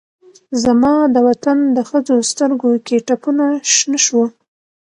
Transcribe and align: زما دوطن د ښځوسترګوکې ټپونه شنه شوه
زما 0.63 0.93
دوطن 1.15 1.57
د 1.75 1.77
ښځوسترګوکې 1.89 2.97
ټپونه 3.07 3.45
شنه 3.73 3.99
شوه 4.05 4.25